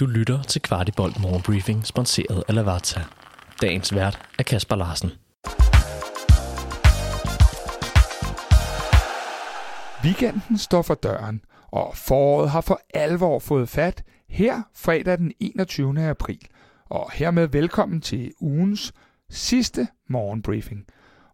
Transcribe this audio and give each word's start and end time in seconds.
Du 0.00 0.06
lytter 0.06 0.42
til 0.42 0.62
Kvartibolt 0.62 1.20
Morgenbriefing, 1.20 1.86
sponsoreret 1.86 2.44
af 2.48 2.54
Lavazza. 2.54 3.00
Dagens 3.62 3.94
vært 3.94 4.18
er 4.38 4.42
Kasper 4.42 4.76
Larsen. 4.76 5.10
Weekenden 10.04 10.58
står 10.58 10.82
for 10.82 10.94
døren, 10.94 11.40
og 11.70 11.96
foråret 11.96 12.50
har 12.50 12.60
for 12.60 12.80
alvor 12.94 13.38
fået 13.38 13.68
fat 13.68 14.02
her 14.28 14.62
fredag 14.74 15.18
den 15.18 15.32
21. 15.40 16.08
april. 16.08 16.40
Og 16.86 17.10
hermed 17.12 17.48
velkommen 17.48 18.00
til 18.00 18.32
ugens 18.40 18.92
sidste 19.30 19.88
morgenbriefing. 20.08 20.86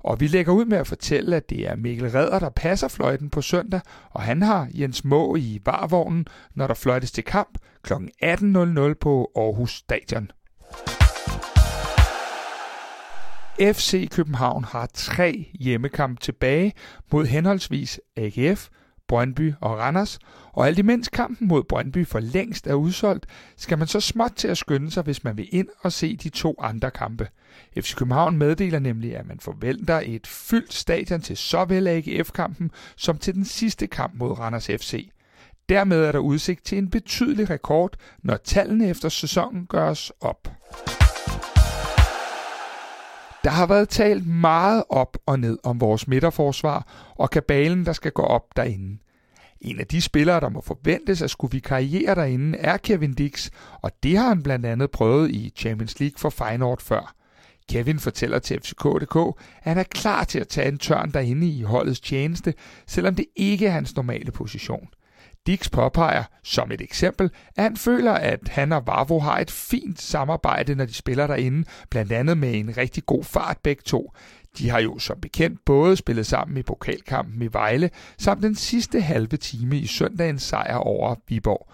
Og 0.06 0.20
vi 0.20 0.26
lægger 0.26 0.52
ud 0.52 0.64
med 0.64 0.78
at 0.78 0.86
fortælle, 0.86 1.36
at 1.36 1.50
det 1.50 1.68
er 1.68 1.76
Mikkel 1.76 2.10
Redder, 2.10 2.38
der 2.38 2.50
passer 2.50 2.88
fløjten 2.88 3.30
på 3.30 3.42
søndag, 3.42 3.80
og 4.10 4.22
han 4.22 4.42
har 4.42 4.68
Jens 4.74 5.04
Må 5.04 5.36
i 5.36 5.60
varvognen, 5.64 6.26
når 6.54 6.66
der 6.66 6.74
fløjtes 6.74 7.12
til 7.12 7.24
kamp 7.24 7.58
kl. 7.82 7.92
18.00 7.92 7.98
på 9.00 9.30
Aarhus 9.36 9.70
Stadion. 9.72 10.30
FC 13.60 14.10
København 14.10 14.64
har 14.64 14.88
tre 14.94 15.50
hjemmekampe 15.60 16.20
tilbage 16.20 16.72
mod 17.12 17.26
henholdsvis 17.26 18.00
AGF, 18.16 18.68
Brøndby 19.08 19.52
og 19.60 19.78
Randers, 19.78 20.18
og 20.52 20.66
alt 20.66 20.78
imens 20.78 21.08
kampen 21.08 21.48
mod 21.48 21.62
Brøndby 21.62 22.06
for 22.06 22.20
længst 22.20 22.66
er 22.66 22.74
udsolgt, 22.74 23.26
skal 23.56 23.78
man 23.78 23.86
så 23.86 24.00
småt 24.00 24.32
til 24.36 24.48
at 24.48 24.58
skynde 24.58 24.90
sig, 24.90 25.02
hvis 25.02 25.24
man 25.24 25.36
vil 25.36 25.48
ind 25.52 25.68
og 25.80 25.92
se 25.92 26.16
de 26.16 26.28
to 26.28 26.54
andre 26.60 26.90
kampe. 26.90 27.28
FC 27.80 27.94
København 27.94 28.38
meddeler 28.38 28.78
nemlig, 28.78 29.16
at 29.16 29.26
man 29.26 29.40
forventer 29.40 30.02
et 30.04 30.26
fyldt 30.26 30.74
stadion 30.74 31.20
til 31.20 31.36
såvel 31.36 31.88
AGF-kampen 31.88 32.70
som 32.96 33.18
til 33.18 33.34
den 33.34 33.44
sidste 33.44 33.86
kamp 33.86 34.14
mod 34.14 34.38
Randers 34.38 34.66
FC. 34.66 35.10
Dermed 35.68 36.04
er 36.04 36.12
der 36.12 36.18
udsigt 36.18 36.64
til 36.64 36.78
en 36.78 36.90
betydelig 36.90 37.50
rekord, 37.50 37.96
når 38.22 38.36
tallene 38.36 38.88
efter 38.88 39.08
sæsonen 39.08 39.66
gøres 39.66 40.12
op. 40.20 40.55
Der 43.46 43.52
har 43.52 43.66
været 43.66 43.88
talt 43.88 44.26
meget 44.26 44.84
op 44.88 45.16
og 45.26 45.40
ned 45.40 45.58
om 45.64 45.80
vores 45.80 46.08
midterforsvar 46.08 46.86
og 47.16 47.30
kabalen, 47.30 47.86
der 47.86 47.92
skal 47.92 48.12
gå 48.12 48.22
op 48.22 48.56
derinde. 48.56 48.98
En 49.60 49.80
af 49.80 49.86
de 49.86 50.00
spillere, 50.00 50.40
der 50.40 50.48
må 50.48 50.60
forventes 50.60 51.22
at 51.22 51.30
skulle 51.30 51.60
karriere 51.60 52.14
derinde, 52.14 52.58
er 52.58 52.76
Kevin 52.76 53.14
Dix, 53.14 53.50
og 53.82 53.90
det 54.02 54.18
har 54.18 54.28
han 54.28 54.42
blandt 54.42 54.66
andet 54.66 54.90
prøvet 54.90 55.30
i 55.30 55.52
Champions 55.56 56.00
League 56.00 56.18
for 56.18 56.30
Feyenoord 56.30 56.82
før. 56.82 57.14
Kevin 57.68 57.98
fortæller 57.98 58.38
til 58.38 58.60
FCK.dk, 58.60 59.16
at 59.16 59.34
han 59.62 59.78
er 59.78 59.82
klar 59.82 60.24
til 60.24 60.38
at 60.38 60.48
tage 60.48 60.68
en 60.68 60.78
tørn 60.78 61.10
derinde 61.10 61.48
i 61.48 61.62
holdets 61.62 62.00
tjeneste, 62.00 62.54
selvom 62.86 63.14
det 63.14 63.26
ikke 63.36 63.66
er 63.66 63.70
hans 63.70 63.96
normale 63.96 64.30
position. 64.30 64.88
Dix 65.46 65.68
påpeger, 65.70 66.24
som 66.44 66.72
et 66.72 66.80
eksempel, 66.80 67.30
at 67.56 67.62
han 67.62 67.76
føler, 67.76 68.12
at 68.12 68.48
han 68.48 68.72
og 68.72 68.86
Vavo 68.86 69.18
har 69.18 69.38
et 69.38 69.50
fint 69.50 70.00
samarbejde, 70.00 70.74
når 70.74 70.84
de 70.84 70.94
spiller 70.94 71.26
derinde, 71.26 71.64
blandt 71.90 72.12
andet 72.12 72.38
med 72.38 72.54
en 72.54 72.76
rigtig 72.76 73.06
god 73.06 73.24
fart 73.24 73.58
begge 73.62 73.82
to. 73.86 74.12
De 74.58 74.70
har 74.70 74.80
jo 74.80 74.98
som 74.98 75.20
bekendt 75.20 75.64
både 75.64 75.96
spillet 75.96 76.26
sammen 76.26 76.56
i 76.56 76.62
pokalkampen 76.62 77.42
i 77.42 77.48
Vejle, 77.52 77.90
samt 78.18 78.42
den 78.42 78.54
sidste 78.54 79.00
halve 79.00 79.36
time 79.36 79.78
i 79.78 79.86
søndagens 79.86 80.42
sejr 80.42 80.76
over 80.76 81.14
Viborg. 81.28 81.70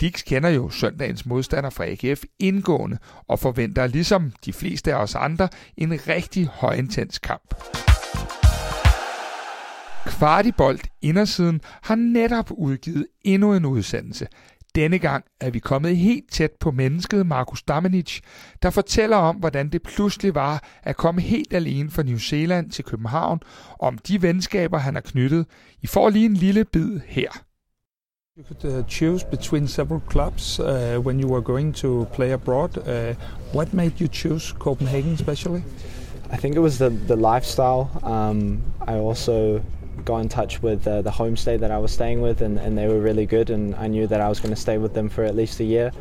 Dix 0.00 0.22
kender 0.24 0.48
jo 0.48 0.70
søndagens 0.70 1.26
modstander 1.26 1.70
fra 1.70 1.84
AGF 1.84 2.22
indgående 2.38 2.98
og 3.28 3.38
forventer 3.38 3.86
ligesom 3.86 4.32
de 4.44 4.52
fleste 4.52 4.94
af 4.94 5.02
os 5.02 5.14
andre 5.14 5.48
en 5.76 6.00
rigtig 6.08 6.46
højintens 6.46 7.18
kamp. 7.18 7.54
Kvartibolt 10.06 10.86
Indersiden 11.02 11.60
har 11.82 11.94
netop 11.94 12.50
udgivet 12.50 13.06
endnu 13.22 13.54
en 13.54 13.64
udsendelse. 13.64 14.26
Denne 14.74 14.98
gang 14.98 15.24
er 15.40 15.50
vi 15.50 15.58
kommet 15.58 15.96
helt 15.96 16.30
tæt 16.32 16.50
på 16.60 16.70
mennesket 16.70 17.26
Markus 17.26 17.62
Damanic, 17.62 18.20
der 18.62 18.70
fortæller 18.70 19.16
om, 19.16 19.36
hvordan 19.36 19.68
det 19.68 19.82
pludselig 19.82 20.34
var 20.34 20.64
at 20.82 20.96
komme 20.96 21.20
helt 21.20 21.54
alene 21.54 21.90
fra 21.90 22.02
New 22.02 22.18
Zealand 22.18 22.70
til 22.70 22.84
København, 22.84 23.40
om 23.80 23.98
de 23.98 24.22
venskaber, 24.22 24.78
han 24.78 24.94
har 24.94 25.00
knyttet. 25.00 25.46
I 25.82 25.86
får 25.86 26.10
lige 26.10 26.26
en 26.26 26.34
lille 26.34 26.64
bid 26.64 27.00
her. 27.06 27.28
You 28.36 28.44
could 28.44 28.78
uh, 28.78 28.88
choose 28.88 29.26
between 29.30 29.68
several 29.68 30.00
clubs 30.10 30.58
uh, 30.58 30.66
when 31.06 31.20
you 31.20 31.30
were 31.32 31.42
going 31.42 31.76
to 31.76 32.04
play 32.14 32.32
abroad. 32.32 32.78
Uh, 32.78 33.14
what 33.54 33.74
made 33.74 33.92
you 34.00 34.08
choose 34.12 34.54
Copenhagen 34.58 35.12
especially? 35.12 35.62
I 36.32 36.36
think 36.36 36.56
it 36.56 36.60
was 36.60 36.78
the, 36.78 36.90
the 36.90 37.16
lifestyle. 37.16 37.86
Um, 38.02 38.62
I 38.88 38.94
also 38.94 39.62
got 40.04 40.18
in 40.18 40.28
touch 40.28 40.62
with 40.62 40.86
uh, 40.86 41.02
the 41.02 41.10
homestay 41.10 41.58
that 41.60 41.70
I 41.70 41.78
was 41.78 41.92
staying 41.92 42.20
with, 42.20 42.42
and, 42.42 42.58
and 42.58 42.76
they 42.76 42.86
were 42.86 43.00
really 43.00 43.26
good. 43.26 43.50
And 43.50 43.74
I 43.76 43.86
knew 43.86 44.06
that 44.06 44.20
I 44.20 44.28
was 44.28 44.40
going 44.40 44.54
to 44.54 44.60
stay 44.60 44.78
with 44.78 44.94
them 44.94 45.08
for 45.08 45.24
at 45.24 45.34
least 45.34 45.60
a 45.60 45.64
year. 45.64 45.92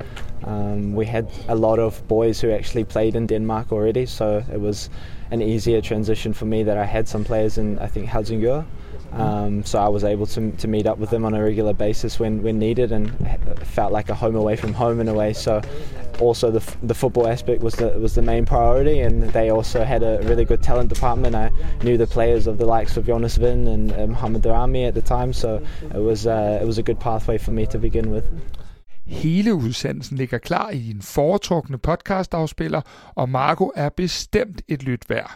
Um, 0.43 0.93
we 0.93 1.05
had 1.05 1.29
a 1.47 1.55
lot 1.55 1.79
of 1.79 2.05
boys 2.07 2.41
who 2.41 2.51
actually 2.51 2.83
played 2.83 3.15
in 3.15 3.27
Denmark 3.27 3.71
already, 3.71 4.05
so 4.05 4.43
it 4.51 4.59
was 4.59 4.89
an 5.31 5.41
easier 5.41 5.81
transition 5.81 6.33
for 6.33 6.45
me 6.45 6.63
that 6.63 6.77
I 6.77 6.85
had 6.85 7.07
some 7.07 7.23
players 7.23 7.57
in, 7.57 7.79
I 7.79 7.87
think, 7.87 8.07
Helsingør. 8.07 8.65
Um, 9.13 9.63
so 9.63 9.79
I 9.79 9.87
was 9.89 10.03
able 10.03 10.25
to, 10.27 10.51
to 10.51 10.67
meet 10.67 10.87
up 10.87 10.97
with 10.97 11.11
them 11.11 11.23
on 11.23 11.35
a 11.35 11.43
regular 11.43 11.73
basis 11.73 12.19
when, 12.19 12.41
when 12.41 12.57
needed 12.57 12.91
and 12.91 13.11
felt 13.63 13.91
like 13.91 14.09
a 14.09 14.15
home 14.15 14.35
away 14.35 14.55
from 14.55 14.73
home 14.73 14.99
in 14.99 15.07
a 15.07 15.13
way. 15.13 15.33
So 15.33 15.61
also 16.21 16.51
the, 16.51 16.63
the 16.87 16.93
football 16.93 17.27
aspect 17.27 17.63
was 17.63 17.73
the, 17.75 17.89
was 17.99 18.13
the 18.13 18.21
main 18.21 18.45
priority 18.45 18.99
and 18.99 19.23
they 19.33 19.49
also 19.49 19.83
had 19.83 20.03
a 20.03 20.19
really 20.23 20.45
good 20.45 20.61
talent 20.63 20.89
department. 20.93 21.35
I 21.35 21.49
knew 21.83 21.97
the 21.97 22.07
players 22.07 22.47
of 22.47 22.57
the 22.57 22.65
likes 22.65 22.97
of 22.97 23.05
Jonas 23.05 23.37
Vin 23.37 23.67
and 23.67 23.91
uh, 23.91 24.07
Mohamed 24.07 24.43
Darami 24.43 24.87
at 24.87 24.93
the 24.93 25.01
time, 25.01 25.33
so 25.33 25.61
it 25.95 26.01
was, 26.01 26.25
uh, 26.25 26.59
it 26.61 26.65
was 26.65 26.77
a 26.77 26.83
good 26.83 26.99
pathway 26.99 27.37
for 27.37 27.51
me 27.51 27.65
to 27.65 27.79
begin 27.79 28.11
with. 28.11 28.23
Hele 29.05 29.53
udsendelsen 29.53 30.17
ligger 30.17 30.37
klar 30.37 30.69
i 30.69 30.77
din 30.77 31.01
foretrukne 31.01 31.77
podcastafspiller, 31.77 32.81
og 33.15 33.29
Marco 33.29 33.71
er 33.75 33.89
bestemt 33.89 34.61
et 34.67 34.83
lyt 34.83 35.09
værd. 35.09 35.31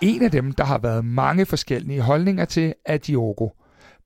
En 0.00 0.22
af 0.22 0.30
dem, 0.30 0.52
der 0.52 0.64
har 0.64 0.78
været 0.78 1.04
mange 1.04 1.46
forskellige 1.46 2.00
holdninger 2.00 2.44
til, 2.44 2.74
er 2.84 2.96
Diogo. 2.96 3.48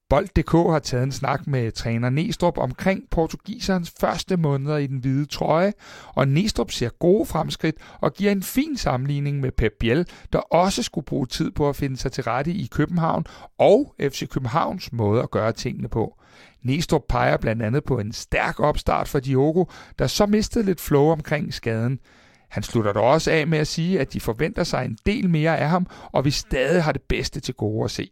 Bold.dk 0.08 0.52
har 0.52 0.78
taget 0.78 1.04
en 1.04 1.12
snak 1.12 1.46
med 1.46 1.72
træner 1.72 2.10
Nestrup 2.10 2.58
omkring 2.58 3.02
portugiserens 3.10 3.92
første 4.00 4.36
måneder 4.36 4.76
i 4.76 4.86
den 4.86 4.98
hvide 4.98 5.26
trøje, 5.26 5.72
og 6.14 6.28
Nestrup 6.28 6.70
ser 6.70 6.88
gode 6.88 7.26
fremskridt 7.26 7.76
og 8.00 8.12
giver 8.12 8.32
en 8.32 8.42
fin 8.42 8.76
sammenligning 8.76 9.40
med 9.40 9.52
Pep 9.52 9.72
Biel, 9.80 10.06
der 10.32 10.38
også 10.38 10.82
skulle 10.82 11.04
bruge 11.04 11.26
tid 11.26 11.50
på 11.50 11.68
at 11.68 11.76
finde 11.76 11.96
sig 11.96 12.12
til 12.12 12.24
rette 12.24 12.50
i 12.50 12.68
København 12.70 13.24
og 13.58 13.94
FC 14.00 14.28
Københavns 14.28 14.92
måde 14.92 15.22
at 15.22 15.30
gøre 15.30 15.52
tingene 15.52 15.88
på. 15.88 16.20
Nestrup 16.62 17.02
peger 17.08 17.36
blandt 17.36 17.62
andet 17.62 17.84
på 17.84 17.98
en 17.98 18.12
stærk 18.12 18.60
opstart 18.60 19.08
for 19.08 19.20
Diogo, 19.20 19.64
der 19.98 20.06
så 20.06 20.26
mistede 20.26 20.64
lidt 20.64 20.80
flow 20.80 21.04
omkring 21.04 21.54
skaden. 21.54 21.98
Han 22.50 22.62
slutter 22.62 22.92
dog 22.92 23.04
også 23.04 23.30
af 23.30 23.46
med 23.46 23.58
at 23.58 23.66
sige, 23.66 24.00
at 24.00 24.12
de 24.12 24.20
forventer 24.20 24.64
sig 24.64 24.84
en 24.84 24.98
del 25.06 25.30
mere 25.30 25.58
af 25.58 25.68
ham, 25.68 25.86
og 26.12 26.24
vi 26.24 26.30
stadig 26.30 26.84
har 26.84 26.92
det 26.92 27.02
bedste 27.02 27.40
til 27.40 27.54
gode 27.54 27.84
at 27.84 27.90
se. 27.90 28.10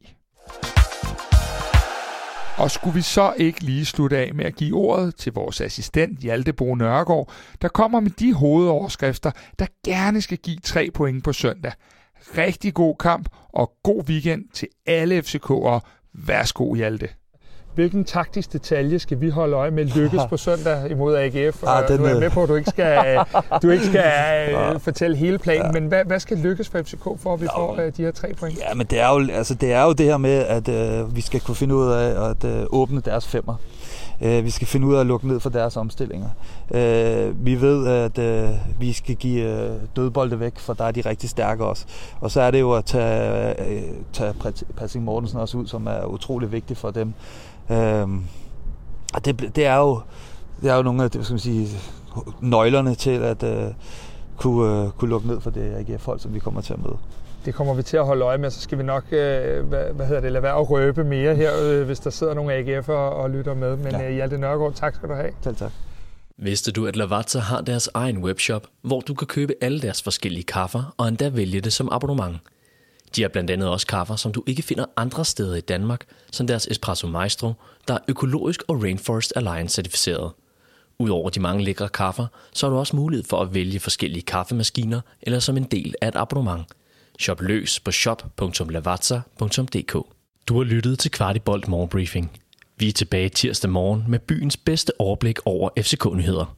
Og 2.63 2.71
skulle 2.71 2.95
vi 2.95 3.03
så 3.03 3.35
ikke 3.37 3.65
lige 3.65 3.85
slutte 3.85 4.19
af 4.19 4.35
med 4.35 4.45
at 4.45 4.57
give 4.57 4.77
ordet 4.77 5.17
til 5.17 5.33
vores 5.33 5.61
assistent 5.61 6.19
Hjalte 6.19 6.53
Bo 6.53 6.75
Nørgaard, 6.75 7.33
der 7.63 7.69
kommer 7.69 8.01
med 8.01 8.11
de 8.11 8.35
hovedoverskrifter, 8.35 9.31
der 9.59 9.67
gerne 9.85 10.21
skal 10.21 10.39
give 10.39 10.57
tre 10.57 10.91
point 10.95 11.25
på 11.25 11.33
søndag. 11.33 11.73
Rigtig 12.39 12.75
god 12.75 12.97
kamp 12.97 13.29
og 13.53 13.73
god 13.83 14.09
weekend 14.09 14.45
til 14.55 14.69
alle 14.87 15.19
FCK'ere. 15.19 15.81
Værsgo 16.15 16.75
Hjalte. 16.75 17.09
Hvilken 17.75 18.05
taktisk 18.05 18.53
detalje 18.53 18.99
skal 18.99 19.21
vi 19.21 19.29
holde 19.31 19.57
øje 19.57 19.71
med 19.71 19.85
lykkes 19.85 20.21
på 20.31 20.37
søndag 20.37 20.91
imod 20.91 21.17
AGF? 21.17 21.63
Ah, 21.67 21.89
den 21.89 21.99
nu 22.01 22.05
er 22.05 22.09
jeg 22.09 22.17
er- 22.17 22.21
med 22.21 22.31
på, 22.31 22.43
at 22.43 22.49
du 22.49 22.55
ikke 22.55 22.71
skal, 22.71 23.19
du 23.63 23.71
ikke 23.71 23.85
skal 23.87 24.55
uh, 24.75 24.81
fortælle 24.89 25.17
hele 25.17 25.39
planen, 25.39 25.73
men 25.73 25.87
hvad, 25.87 26.05
hvad 26.05 26.21
skal 26.21 26.37
lykkes 26.39 26.69
for 26.69 26.79
FCK, 26.83 27.05
for 27.23 27.35
at 27.35 27.41
vi 27.41 27.47
får 27.57 27.73
uh, 27.73 27.79
de 27.97 28.03
her 28.03 28.11
tre 28.11 28.35
point? 28.35 28.59
Ja, 28.59 28.75
men 28.75 28.87
det 28.87 29.01
er 29.01 29.09
jo, 29.09 29.33
altså, 29.33 29.55
det, 29.55 29.73
er 29.73 29.85
jo 29.85 29.93
det 29.93 30.07
her 30.07 30.17
med, 30.17 30.31
at 30.39 30.69
øh, 30.69 31.17
vi 31.17 31.21
skal 31.21 31.41
kunne 31.41 31.55
finde 31.55 31.75
ud 31.75 31.89
af 31.93 32.31
at 32.31 32.45
øh, 32.45 32.67
åbne 32.71 33.01
deres 33.01 33.27
femmer. 33.29 33.55
Øh, 34.23 34.45
vi 34.45 34.51
skal 34.51 34.67
finde 34.67 34.87
ud 34.87 34.95
af 34.95 35.01
at 35.01 35.07
lukke 35.07 35.29
ned 35.29 35.41
for 35.41 35.51
deres 35.51 35.77
omstillinger. 35.77 36.29
Øh, 36.75 37.47
vi 37.47 37.61
ved, 37.61 37.87
at 37.87 38.19
øh, 38.19 38.51
vi 38.81 38.93
skal 38.93 39.15
give 39.15 39.43
øh, 39.45 39.71
dødbolde 39.97 40.41
væk, 40.41 40.59
for 40.59 40.73
der 40.75 40.85
er 40.85 40.91
de 40.91 41.01
rigtig 41.01 41.31
stærke 41.31 41.65
også. 41.65 41.85
Og 42.21 42.31
så 42.31 42.41
er 42.41 42.51
det 42.51 42.61
jo 42.61 42.73
at 42.73 42.85
tage, 42.85 43.51
øh, 43.71 43.83
tage 44.13 44.35
Patrick 44.77 45.05
Mortensen 45.05 45.39
også 45.41 45.59
ud, 45.59 45.67
som 45.67 45.87
er 45.87 46.05
utrolig 46.05 46.53
vigtig 46.53 46.77
for 46.77 46.91
dem. 46.91 47.15
Øh, 47.71 48.09
og 49.15 49.25
det, 49.25 49.57
det, 49.57 49.67
er 49.67 49.77
jo, 49.77 50.01
det 50.63 50.71
er 50.71 50.77
jo 50.77 50.83
nogle 50.83 51.05
af 51.05 51.11
det, 51.11 51.25
skal 51.25 51.33
man 51.35 51.39
sige, 51.41 51.69
nøglerne 52.41 52.95
til 52.95 53.11
at 53.11 53.43
øh, 53.43 53.67
kunne, 54.37 54.85
øh, 54.85 54.91
kunne 54.91 55.11
lukke 55.11 55.29
ned 55.29 55.41
for 55.41 55.51
det 55.51 55.75
AGF-hold, 55.89 56.21
som 56.21 56.35
vi 56.35 56.39
kommer 56.39 56.61
til 56.61 56.73
at 56.73 56.79
møde. 56.79 56.97
Det 57.45 57.55
kommer 57.55 57.75
vi 57.75 57.83
til 57.83 57.97
at 57.97 58.07
holde 58.07 58.25
øje 58.25 58.39
med, 58.39 58.51
så 58.51 58.61
skal 58.61 58.79
vi 58.79 58.83
nok, 58.83 59.05
øh, 59.11 59.65
hvad, 59.67 59.85
hvad 59.95 60.07
hedder 60.07 60.21
det, 60.21 60.33
lade 60.33 60.43
være 60.43 60.59
at 60.59 60.71
røbe 60.71 61.05
mere 61.05 61.35
her, 61.35 61.51
øh, 61.63 61.83
hvis 61.87 62.01
der 62.01 62.11
sidder 62.11 62.35
nogle 62.35 62.59
AGF'er 62.59 62.93
og 62.93 63.31
lytter 63.31 63.55
med. 63.55 63.77
Men 63.77 63.93
Ja. 63.93 63.99
ja. 64.03 64.11
Hjalte 64.11 64.39
Nørgaard, 64.39 64.75
tak 64.75 64.95
skal 64.95 65.09
du 65.09 65.15
have. 65.15 65.31
Selv 65.43 65.57
tak. 65.57 65.71
Vidste 66.39 66.73
du, 66.73 66.87
at 66.87 66.97
Lavazza 66.97 67.39
har 67.39 67.61
deres 67.61 67.89
egen 67.95 68.19
webshop, 68.25 68.67
hvor 68.83 69.01
du 69.01 69.15
kan 69.15 69.27
købe 69.27 69.55
alle 69.61 69.81
deres 69.81 70.03
forskellige 70.03 70.45
kaffer 70.45 70.95
og 70.97 71.09
endda 71.09 71.29
vælge 71.29 71.61
det 71.61 71.73
som 71.73 71.89
abonnement? 71.93 72.37
De 73.17 73.23
har 73.23 73.29
blandt 73.29 73.51
andet 73.51 73.69
også 73.69 73.87
kaffer, 73.87 74.17
som 74.17 74.33
du 74.33 74.43
ikke 74.47 74.63
finder 74.63 74.85
andre 74.97 75.25
steder 75.25 75.55
i 75.55 75.61
Danmark, 75.61 76.05
som 76.33 76.47
deres 76.47 76.69
Espresso 76.71 77.07
Maestro, 77.07 77.53
der 77.89 77.95
er 77.95 77.99
økologisk 78.09 78.63
og 78.69 78.83
Rainforest 78.83 79.33
Alliance 79.37 79.75
certificeret. 79.75 80.33
Udover 80.99 81.31
de 81.31 81.41
mange 81.41 81.65
lækre 81.65 81.89
kaffer, 81.89 82.27
så 82.53 82.67
har 82.67 82.73
du 82.73 82.79
også 82.79 82.97
mulighed 82.97 83.25
for 83.25 83.41
at 83.41 83.55
vælge 83.55 83.81
forskellige 83.81 84.23
kaffemaskiner 84.23 85.01
eller 85.23 85.39
som 85.39 85.57
en 85.57 85.65
del 85.65 85.95
af 86.01 86.09
et 86.09 86.17
abonnement. 86.17 86.65
Shop 87.21 87.41
løs 87.41 87.81
på 87.81 87.93
shop.lavazza.dk 87.93 89.93
Du 90.49 90.57
har 90.57 90.65
lyttet 90.65 90.99
til 90.99 91.11
Kvartibolt 91.11 91.69
Morgenbriefing. 91.69 92.41
Vi 92.77 92.89
er 92.89 92.93
tilbage 92.93 93.29
tirsdag 93.29 93.71
morgen 93.71 94.05
med 94.09 94.19
byens 94.19 94.57
bedste 94.57 94.93
overblik 94.99 95.39
over 95.45 95.71
FCK-nyheder. 95.79 96.57